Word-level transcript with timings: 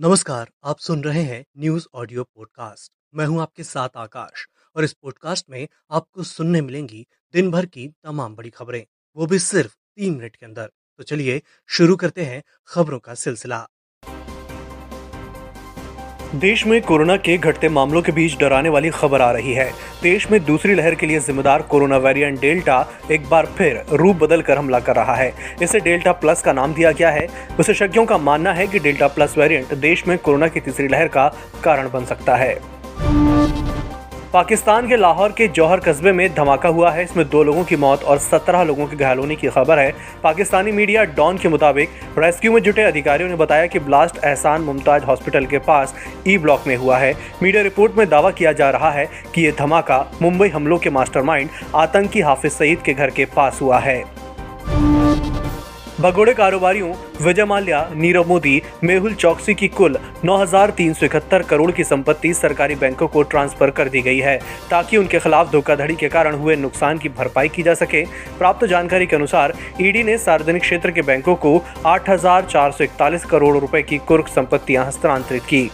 नमस्कार, 0.00 0.50
आप 0.64 0.78
सुन 0.78 1.04
रहे 1.04 1.22
हैं 1.22 1.44
न्यूज़ 1.58 1.86
ऑडियो 1.94 2.24
पॉडकास्ट। 2.24 2.92
मैं 3.14 3.26
हूँ 3.26 3.40
आपके 3.42 3.64
साथ 3.64 3.88
आकाश 3.96 4.46
और 4.76 4.84
इस 4.84 4.92
पॉडकास्ट 4.92 5.50
में 5.50 5.68
आपको 5.90 6.22
सुनने 6.22 6.60
मिलेंगी 6.60 7.06
दिन 7.32 7.50
भर 7.50 7.66
की 7.66 7.88
तमाम 7.88 8.36
बड़ी 8.36 8.50
खबरें। 8.50 8.86
वो 9.16 9.26
भी 9.26 9.38
सिर्फ़ 9.38 9.76
तीन 9.96 10.16
मिनट 10.16 10.36
के 10.36 10.46
अंदर। 10.46 10.70
तो 10.98 11.02
चलिए 11.02 11.42
शुरू 11.66 11.96
करते 11.96 12.24
हैं 12.24 12.42
खबरों 12.66 12.98
का 12.98 13.14
सिलसिला। 13.14 13.68
देश 16.34 16.66
में 16.66 16.80
कोरोना 16.82 17.16
के 17.16 17.36
घटते 17.38 17.68
मामलों 17.68 18.00
के 18.02 18.12
बीच 18.12 18.36
डराने 18.38 18.68
वाली 18.68 18.88
खबर 18.90 19.20
आ 19.20 19.30
रही 19.32 19.52
है। 19.52 19.70
देश 20.02 20.30
में 20.30 20.44
दूसरी 20.44 20.74
लहर 20.74 20.94
के 20.94 21.06
लिए 21.06 21.20
जिम्मेदार 21.20 21.62
कोरोना 21.62 21.96
वेरिएंट 21.96 22.40
डेल्टा 22.40 22.92
एक 23.10 23.28
बार 23.28 23.46
फिर 23.46 23.84
रूप 23.92 24.16
बदल 24.16 24.42
कर 24.42 24.58
हमला 24.58 24.80
कर 24.80 24.96
रहा 24.96 25.14
है। 25.14 25.32
इसे 25.62 25.80
डेल्टा 25.80 26.12
प्लस 26.12 26.42
का 26.42 26.52
नाम 26.52 26.74
दिया 26.74 26.92
गया 26.92 27.10
है। 27.10 27.26
विशेषज्ञों 27.58 28.04
का 28.06 28.18
मानना 28.18 28.52
है 28.52 28.66
कि 28.66 28.78
डेल्टा 28.78 29.06
प्लस 29.06 29.38
वेरिएंट 29.38 29.74
देश 29.74 30.06
में 30.08 30.18
कोरोना 30.18 30.48
की 30.48 30.60
तीसरी 30.60 30.88
लहर 30.88 31.08
का 31.08 31.28
कारण 31.64 31.90
बन 31.90 32.04
सकता 32.04 32.36
है। 32.36 32.54
पाकिस्तान 34.32 34.88
के 34.88 34.96
लाहौर 34.96 35.32
के 35.32 35.46
जौहर 35.48 35.80
कस्बे 35.80 36.12
में 36.12 36.34
धमाका 36.34 36.68
हुआ 36.68 36.90
है। 36.90 37.02
इसमें 37.04 37.28
दो 37.28 37.42
लोगों 37.42 37.62
की 37.64 37.76
मौत 37.76 38.02
और 38.02 38.18
सत्रह 38.18 38.62
लोगों 38.62 38.86
के 38.86 38.96
घायल 38.96 39.18
होने 39.18 39.36
की 39.36 39.48
खबर 39.48 39.78
है। 39.78 39.94
पाकिस्तानी 40.22 40.72
मीडिया 40.72 41.04
डॉन 41.16 41.38
के 41.38 41.48
मुताबिक 41.48 41.90
रेस्क्यू 42.18 42.52
में 42.52 42.60
जुटे 42.62 42.82
अधिकारियों 42.82 43.28
ने 43.30 43.36
बताया 43.36 43.66
कि 43.66 43.78
ब्लास्ट 43.78 44.24
एहसान 44.24 44.62
मुमताज़ 44.62 45.04
हॉस्पिटल 45.04 45.46
के 45.46 45.58
पास 45.58 45.94
ई 46.28 46.36
ब्लॉक 46.38 46.66
में 46.66 46.76
हुआ 46.76 46.98
है। 46.98 47.14
मीडिया 47.42 47.62
रिपोर्ट 47.62 47.96
में 47.98 48.08
दावा 48.08 48.30
किया 48.30 48.52
जा 48.52 48.70
रहा 48.70 48.90
है 48.90 49.08
कि 49.34 49.44
ये 49.44 49.52
धमाका 49.58 50.04
मुंबई 50.22 50.48
हमलों 50.48 50.78
के 50.78 50.90
मास्टरमाइंड 50.90 51.50
आतंकी 51.76 52.20
हाफिज 52.20 52.52
सईद 52.52 52.82
के 52.82 52.94
घर 52.94 53.10
के 53.10 53.24
पास 53.36 53.58
हुआ 53.62 53.78
है। 53.78 54.02
भगोड़े 56.00 56.32
कारोबारियों 56.34 56.92
विजय 57.22 57.44
माल्या, 57.44 57.78
नीरव 57.94 58.28
मोदी, 58.28 58.60
मेहुल 58.84 59.14
चौकसी 59.14 59.54
की 59.54 59.68
कुल 59.68 59.96
नौ 60.24 60.36
हज़ार 60.36 60.70
तीन 60.70 60.92
सौ 60.94 61.06
इकहत्तर 61.06 61.42
करोड़ 61.42 61.70
की 61.72 61.84
संपत्ति 61.84 62.32
सरकारी 62.34 62.74
बैंकों 62.74 63.08
को 63.08 63.22
ट्रांसफ़र 63.24 63.70
कर 63.70 63.88
दी 63.88 64.02
गई 64.02 64.18
है। 64.18 64.38
ताकि 64.70 64.96
उनके 64.96 65.18
खिलाफ 65.18 65.50
धोखाधड़ी 65.52 65.94
के 65.94 66.08
कारण 66.08 66.34
हुए 66.34 66.56
नुकसान 66.56 66.98
की 66.98 67.08
भरपाई 67.08 67.48
की 67.48 67.62
जा 67.62 67.74
सके, 67.74 68.04
प्राप्त 68.38 68.64
जानकारी 68.66 69.06
के 69.06 69.16
अनुसार 69.16 69.54
ईडी 69.80 70.02
ने 70.02 70.16
सार्वजनिक 70.18 70.62
क्षेत्र 70.62 70.90
के 70.90 71.02
बैंकों 71.02 71.34
को 71.36 71.60
आठ 71.86 72.10
हज़ार 72.10 72.44
चार 72.44 72.72
सौ 72.72 72.84
इकतालीस 72.84 73.24
करोड़ 73.24 73.56
रुपए 73.56 73.82
की 73.82 73.98
कुर्क 74.08 74.28
संपत्तियाँ 74.28 74.86
हस्तांतरित 74.86 75.42
की। 75.44 75.70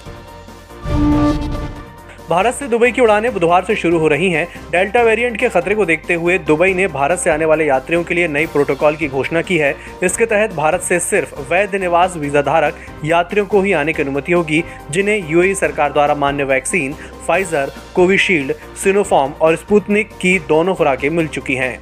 भारत 2.30 2.54
से 2.54 2.66
दुबई 2.68 2.90
की 2.92 3.00
उड़ानें 3.00 3.32
बुधवार 3.32 3.64
से 3.64 3.74
शुरू 3.76 3.98
हो 3.98 4.08
रही 4.08 4.30
हैं। 4.30 4.46
डेल्टा 4.72 5.02
वेरिएंट 5.02 5.36
के 5.36 5.48
खतरे 5.48 5.74
को 5.74 5.84
देखते 5.84 6.14
हुए 6.14 6.38
दुबई 6.40 6.74
ने 6.74 6.86
भारत 6.86 7.18
से 7.18 7.30
आने 7.30 7.44
वाले 7.44 7.66
यात्रियों 7.66 8.02
के 8.04 8.14
लिए 8.14 8.28
नई 8.28 8.46
प्रोटोकॉल 8.46 8.96
की 8.96 9.08
घोषणा 9.08 9.42
की 9.42 9.56
है। 9.58 9.74
इसके 10.02 10.26
तहत 10.26 10.54
भारत 10.54 10.82
से 10.82 10.98
सिर्फ़ 11.00 11.34
वैध 11.50 11.74
निवास 11.74 12.16
वीज़ा 12.16 12.42
धारक 12.42 12.78
यात्रियों 13.04 13.46
को 13.46 13.60
ही 13.60 13.72
आने 13.72 13.92
की 13.92 14.02
अनुमति 14.02 14.32
होगी, 14.32 14.62
जिन्हें 14.90 15.30
यूएई 15.30 15.54
सरकार 15.54 15.92
द्वारा 15.92 16.14
मान्य 16.14 16.44
वैक्सीन, 16.44 16.94
फाइजर, 17.26 17.72
कोविशील्ड, 17.94 18.54
सिनोफॉर्म 18.84 19.32
और 19.32 19.56
स्पुतनिक 19.56 20.16
की 20.20 20.38
दोनों 20.48 20.74
खुराकें 20.74 21.10
मिल 21.10 21.28
चुकी 21.28 21.54
हैं। 21.54 21.78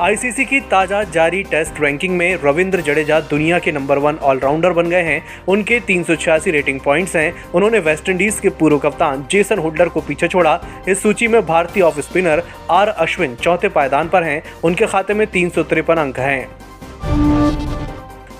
आईसीसी 0.00 0.44
की 0.44 0.58
ताज़ा 0.60 1.02
जारी 1.04 1.42
टेस्ट 1.42 1.80
रैंकिंग 1.80 2.16
में 2.16 2.38
रविंद्र 2.42 2.80
जडेजा 2.80 3.20
दुनिया 3.20 3.58
के 3.58 3.72
नंबर 3.72 3.98
वन 3.98 4.16
ऑलराउंडर 4.22 4.72
बन 4.72 4.88
गए 4.90 5.02
हैं। 5.02 5.22
उनके 5.48 5.78
तीन 5.80 6.02
सौ 6.04 6.14
छियासी 6.14 6.50
रेटिंग 6.50 6.80
पॉइंट्स 6.80 7.14
हैं। 7.16 7.32
उन्होंने 7.54 7.78
वेस्टइंडीज 7.78 8.40
के 8.40 8.48
पूर्व 8.50 8.78
कप्तान 8.78 9.26
जेसन 9.30 9.58
हुडलर 9.58 9.88
को 9.88 10.00
पीछे 10.00 10.28
छोड़ा। 10.28 10.60
इस 10.88 11.02
सूची 11.02 11.28
में 11.28 11.40
भारतीय 11.46 11.82
ऑफ़ 11.82 12.00
स्पिनर 12.00 12.42
आर 12.70 12.88
अश्विन 12.88 13.36
चौथे 13.36 13.68
पायदान 13.68 14.08
पर 14.08 14.22
हैं। 14.22 14.42
उनके 14.64 14.86
खाते 14.86 15.14
में 15.14 15.26
तीन 15.26 15.50
सौ 15.50 15.62
तिरपन 15.62 15.96
अंक 15.96 16.18
हैं। 16.18 16.48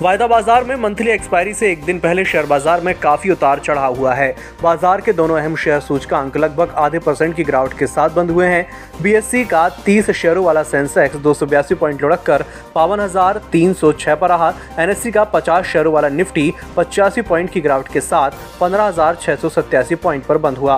वायदा 0.03 0.27
बाज़ार 0.27 0.65
में 0.65 0.75
मंथली 0.77 1.11
एक्सपायरी 1.11 1.53
से 1.55 1.71
एक 1.73 1.85
दिन 1.85 1.99
पहले 1.99 2.25
शेयर 2.25 2.47
बाज़ार 2.47 2.81
में 2.81 2.93
काफ़ी 3.01 3.31
उतार 3.31 3.59
चढ़ाव 3.59 3.95
हुआ 3.97 4.15
है। 4.15 4.29
बाज़ार 4.63 5.01
के 5.01 5.13
दोनों 5.13 5.39
अहम 5.39 5.55
शेयर 5.57 5.79
सूचकांक 5.81 6.37
लगभग 6.37 6.75
आधे 6.79 6.99
परसेंट 6.99 7.35
की 7.37 7.45
गिरावट 7.45 7.79
के 7.79 7.87
साथ 7.87 8.11
बंद 8.11 8.31
हुए 8.31 8.47
हैं। 8.47 8.67
बीएससी 9.03 9.45
का 9.45 9.69
30 9.87 10.11
शेयरों 10.13 10.45
वाला 10.45 10.63
सेंसेक्स 10.65 11.17
दो 11.17 11.35
पॉइंट 11.75 12.03
लुढ़क 12.03 12.23
कर 12.27 12.45
बावन 12.75 13.01
पर 14.15 14.31
रहा। 14.31 14.53
एनएससी 14.79 15.11
का 15.11 15.25
50 15.35 15.65
शेयरों 15.65 15.93
वाला 15.93 16.09
निफ्टी 16.11 16.53
पचासी 16.77 17.23
पॉइंट 17.23 17.51
की 17.51 17.61
गिरावट 17.61 17.89
के 17.93 18.01
साथ 18.03 18.31
पंद्रह 18.61 18.91
पॉइंट 19.97 20.27
पर 20.27 20.39
बंद 20.39 20.59
हुआ। 20.59 20.77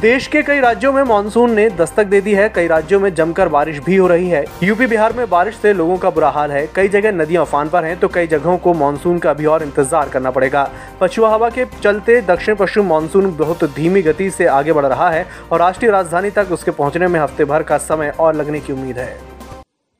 देश 0.00 0.26
के 0.26 0.42
कई 0.42 0.60
राज्यों 0.60 0.92
में 0.92 1.02
मानसून 1.02 1.52
ने 1.54 1.68
दस्तक 1.70 2.06
दे 2.06 2.20
दी 2.20 2.32
है। 2.34 2.48
कई 2.48 2.66
राज्यों 2.66 2.98
में 3.00 3.14
जमकर 3.14 3.48
बारिश 3.48 3.78
भी 3.78 3.96
हो 3.96 4.06
रही 4.06 4.28
है। 4.28 4.44
यूपी, 4.62 4.86
बिहार 4.86 5.12
में 5.12 5.28
बारिश 5.30 5.56
से 5.56 5.72
लोगों 5.72 5.96
का 5.98 6.10
बुरा 6.10 6.28
हाल 6.30 6.52
है। 6.52 6.66
कई 6.74 6.88
जगह 6.88 7.12
नदियाँ 7.12 7.42
उफान 7.42 7.68
पर 7.68 7.84
हैं 7.84 7.98
तो 8.00 8.08
कई 8.08 8.26
जगहों 8.26 8.56
को 8.58 8.74
मानसून 8.74 9.18
का 9.18 9.32
भी 9.32 9.46
और 9.46 9.62
इंतज़ार 9.62 10.08
करना 10.08 10.30
पड़ेगा। 10.30 10.68
पछुआ 11.00 11.30
हवा 11.30 11.50
के 11.50 11.64
चलते 11.82 12.20
दक्षिण 12.22 12.54
पश्चिम 12.54 12.88
मानसून 12.88 13.36
बहुत 13.36 13.64
धीमी 13.74 14.02
गति 14.02 14.30
से 14.30 14.46
आगे 14.48 14.72
बढ़ 14.72 14.86
रहा 14.86 15.10
है 15.10 15.26
और 15.52 15.58
राष्ट्रीय 15.60 15.90
राजधानी 15.90 16.30
तक 16.30 16.52
उसके 16.52 16.70
पहुँचने 16.72 17.08
में 17.08 17.20
हफ़्ते 17.20 17.44
भर 17.44 17.62
का 17.62 17.78
समय 17.80 18.10
और 18.10 18.34
लगने 18.34 18.60
की 18.60 18.72
उम्मीद 18.72 18.98
है। 18.98 19.16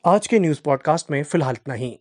आज 0.03 0.27
के 0.27 0.39
न्यूज़ 0.39 0.61
पॉडकास्ट 0.65 1.11
में 1.11 1.23
फ़िलहाल 1.23 1.55
इतना 1.55 1.73
ही। 1.73 1.97